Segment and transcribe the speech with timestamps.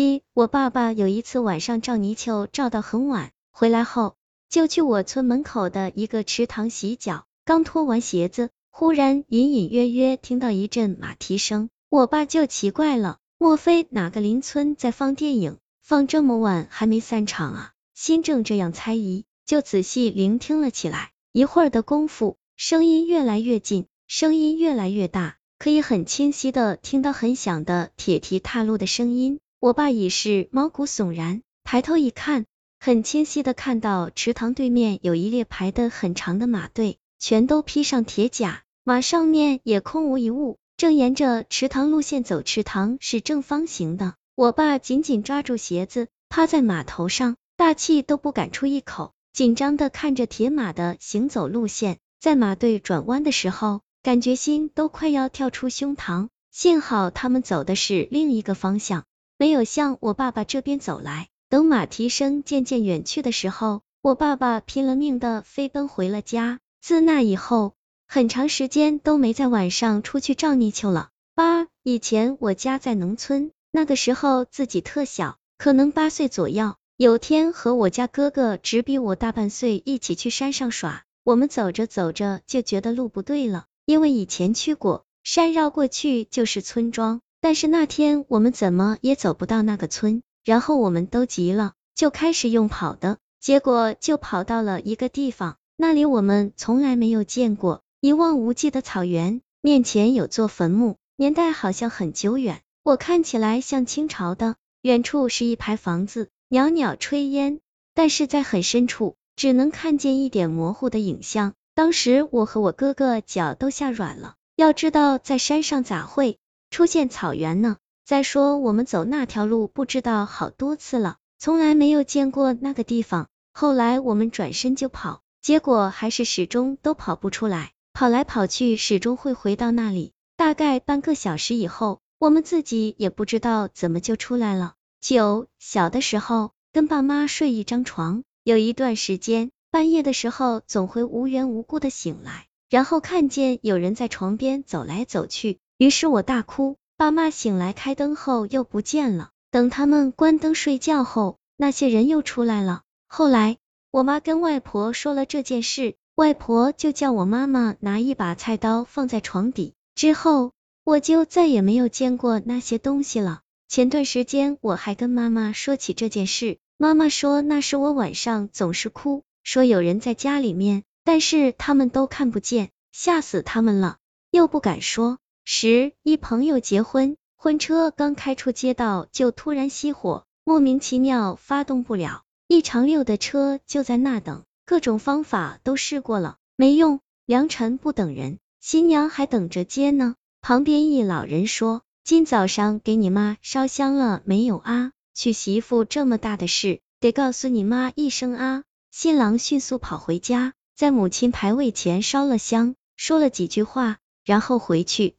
[0.00, 4.16] 一，我爸爸有一次晚上照泥鳅照到很晚，回来后
[4.48, 17.72] 就去我村门口的一个池塘洗脚，刚脱完鞋子，忽然隐隐约约听到一阵马蹄声，我爸就奇怪了，莫非哪个邻村在放电影，放这么晚还没散场啊？
[17.92, 21.10] 心正这样猜疑，就仔细聆听了起来。
[21.32, 29.38] 一会儿的功夫，声音越来越近，声音越来越大，可以很清晰的听到很响的铁蹄踏路的声音。
[29.60, 32.46] 我爸已是毛骨悚然，抬头一看，
[32.78, 42.40] 很清晰的看到池塘对面有一列排的很长的马队，全都披上铁甲，马上面也空无一物，正沿着池塘路线走。
[42.40, 51.98] 池塘是正方形的，我爸紧紧抓住鞋子，趴在马头上，大气都不敢出一口，紧张的看着铁马的行走路线。
[52.18, 56.28] 在马队转弯的时候，感觉心都快要跳出胸膛。
[56.50, 59.04] 幸好他们走的是另一个方向。
[59.40, 61.28] 没有向我爸爸这边走来。
[61.48, 66.60] 等马蹄声渐渐远去的时候，我爸爸拼了命的飞奔回了家。
[66.82, 67.72] 自那以后，
[68.06, 71.08] 很长时间都没在晚上出去照泥鳅了。
[71.34, 76.74] 八，以前我家在农村，那个时候自己特小，可能八岁左右。
[76.98, 81.04] 有天和我家哥哥只比我大半岁，一起去山上耍。
[81.24, 87.22] 我们走着走着就觉得路不对了，因为以前去过，山绕过去就是村庄。
[87.40, 107.60] 但是那天我们怎么也走不到那个村，然后我们都急了，就开始用跑的，结果就跑到了一个地方，那里我们从来没有见过，一望无际的草原，面前有座坟墓，年代好像很久远，我看起来像清朝的，远处是一排房子，袅袅炊烟，
[107.94, 111.54] 但是在很深处，只能看见一点模糊的影像。
[111.74, 116.38] 当时我和我哥哥脚都吓软了，要知道在山上咋会？
[116.70, 117.76] 出现草原呢？
[118.04, 123.28] 再说我们走那条路不知道好多次了，从来没有见过那个地方。
[123.52, 130.12] 后来我们转身就跑，结果还是始终都跑不出来，跑来跑去始终会回到那里。
[130.36, 134.74] 大概半个小时以后，我们自己也不知道怎么就出来了。
[135.00, 145.58] 九，小的时候跟爸妈睡一张床，有一段时间半夜的时候总会无缘无故的醒来，然后看见有人在床边走来走去。
[145.80, 149.30] 于是我大哭，爸妈醒来开灯后又不见了。
[149.50, 152.82] 等他们关灯睡觉后，那些人又出来了。
[153.06, 153.56] 后来
[153.90, 159.72] 我妈跟外婆说了这件事，外婆就叫我妈妈拿一把菜刀放在床底。
[159.94, 160.52] 之后
[160.84, 163.40] 我就再也没有见过那些东西了。
[163.66, 173.96] 前段时间我还跟妈妈说起这件事，妈妈说那是我晚上总是哭，说有人在家里面，但是他们都看不见，吓死他们了，
[174.30, 175.16] 又不敢说。
[175.52, 187.00] 十一朋友结婚，婚车刚开出街道就突然熄火，莫名其妙发动不了，一长溜的车就在那等，各种方法都试过了，没用。
[187.26, 190.14] 良辰不等人，新娘还等着接呢。
[190.40, 194.92] 旁边一老人说：“今早上给你妈烧香了没有啊？
[195.14, 198.62] 娶媳妇这么大的事，得告诉你妈一声啊。”
[198.92, 205.16] 新郎迅速跑回家，在母亲牌位前烧了香，说了几句话，然后回去。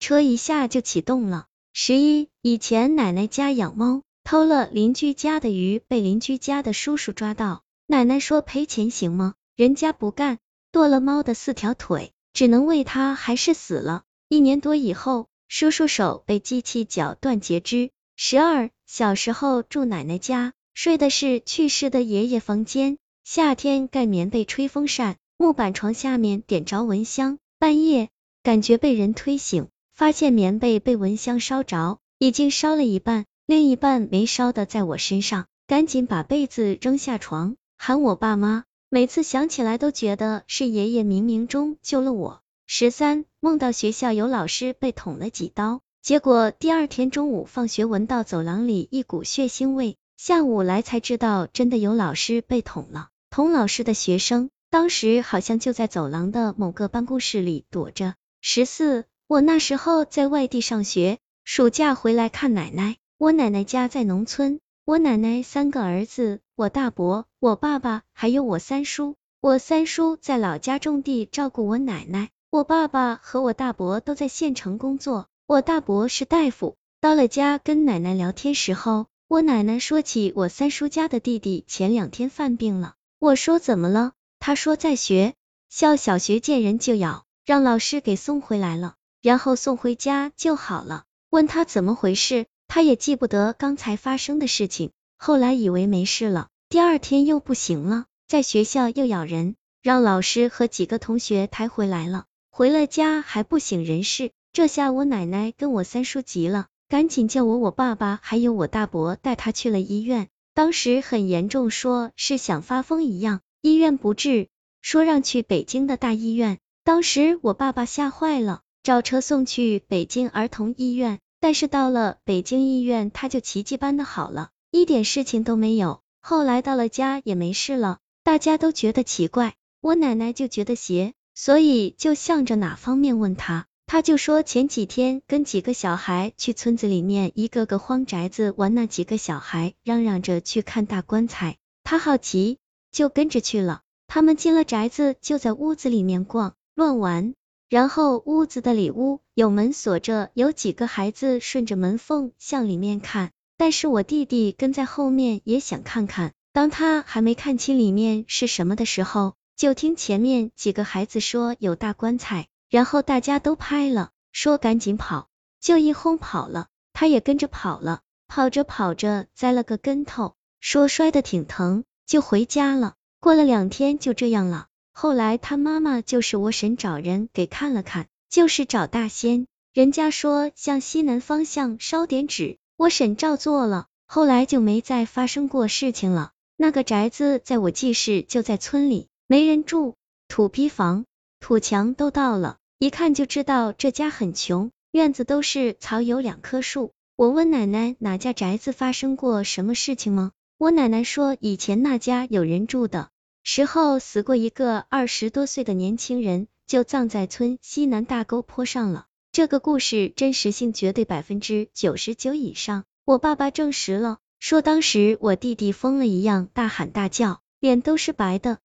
[0.00, 1.46] 车一下就启动了。
[1.72, 7.62] 十一，以前奶奶家养猫，偷了邻居家的鱼，被邻居家的叔叔抓到。
[7.86, 9.34] 奶奶说赔钱行吗？
[9.56, 10.38] 人家不干，
[10.72, 14.02] 剁了猫的四条腿，只能喂它，还是死了。
[14.28, 17.90] 一年多以后，叔叔手被机器绞断截肢。
[18.16, 22.98] 十二，小时候住奶奶家，睡的是去世的爷爷房间。
[23.24, 28.10] 夏天盖棉被吹风扇，木板床下面点着蚊香，半夜
[28.42, 29.68] 感觉被人推醒。
[29.98, 38.62] 发现棉被被蚊香烧着，已经烧了一半，另一半没烧的在我身上，赶紧把被子扔下床，喊我爸妈。
[38.90, 42.42] 每次想起来都觉得是爷爷冥冥中救了我。
[42.68, 53.08] 十三，梦到学校有老师被捅了几刀，结果第二天中午放学闻到走廊里一股血腥味，下午来才知道真的有老师被捅了。
[53.30, 58.14] 捅老师的学生当时好像就在走廊的某个办公室里躲着。
[58.40, 59.04] 十四。
[59.28, 62.96] 我那时候在外地上学，暑假回来看奶奶。
[63.18, 69.16] 我奶奶家在农村，我奶奶三个儿子，我大伯、我爸爸还有我三叔。
[69.42, 75.26] 我三叔在老家种地照顾我奶奶，我爸爸和我大伯都在县城工作。
[75.46, 76.76] 我大伯是大夫。
[76.98, 82.94] 到了家跟奶奶聊天时候，我奶奶说起我三叔家的弟弟前两天犯病了。
[83.18, 84.12] 我说怎么了？
[84.40, 85.34] 他说在学
[85.68, 88.94] 校小学见人就咬，让老师给送回来了。
[89.22, 91.04] 然后送回家就好了。
[91.30, 114.48] 问他怎么回事，他也记不得刚才发生的事情，后来以为没事了，第二天又不行了，在学校又咬人，让老师和几个同学抬回来了，回了家还不省人事，这下我奶奶跟我三叔急了，赶紧叫我我爸爸还有我大伯带他去了医院，当时很严重，说是想发疯一样，医院不治，
[114.80, 118.62] 说让去北京的大医院，当时我爸爸吓坏了。
[118.82, 126.00] 找车送去北京儿童医院，但是到了北京医院，他就奇迹般的好了，一点事情都没有。
[126.20, 142.58] 后来到了家也没事了，大家都觉得奇怪，我奶奶就觉得邪，所以就向着哪方面问他，他就说前几天跟几个小孩去村子里面一个个荒宅子玩，那几个小孩嚷嚷着去看大棺材，他好奇
[142.90, 143.82] 就跟着去了。
[144.06, 147.34] 他们进了宅子，就在屋子里面逛乱玩。
[147.68, 156.32] 然后屋子的里屋有门锁着，有几个孩子顺着门缝向里面看，但是我弟弟跟在后面也想看看。
[156.52, 165.28] 当他还没看清里面是什么的时候，就听前面几个孩子说有大棺材，然后大家都拍了，说赶紧跑，
[165.60, 172.94] 就一哄跑了，他也跟着跑了，跑着跑着栽了个跟头，说摔得挺疼，就回家了。
[173.20, 174.67] 过了两天就这样了。
[175.00, 186.32] 后来他妈妈就是我婶找人给看了看，就是找大仙，人家说向西南方向烧点纸，我婶照做了，后来就没再发生过事情了。
[186.56, 189.94] 那个宅子在我记事就在村里，没人住，
[190.26, 191.04] 土坯房、
[191.38, 196.90] 土墙都倒了，一看就知道这家很穷，院子都是草，有两棵树。
[197.14, 200.32] 我问奶奶哪家宅子发生过什么事情吗？
[200.58, 203.10] 我奶奶说以前那家有人住的。
[203.50, 209.06] 时候死过一个二十多岁的年轻人，就葬在村西南大沟坡上了。
[209.32, 212.84] 这个故事真实性绝对百分之九十九以上。
[213.06, 218.58] 我爸爸证实了，说当时我弟弟疯了一样大喊大叫，脸都是白的，